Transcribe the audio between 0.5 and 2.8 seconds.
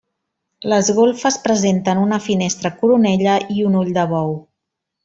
Les golfes presenten una finestra